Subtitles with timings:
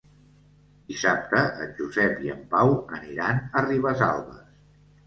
[0.91, 4.47] Dissabte en Josep i en Pau aniran a Ribesalbes.